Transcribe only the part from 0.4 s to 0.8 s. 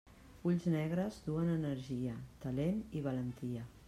Ulls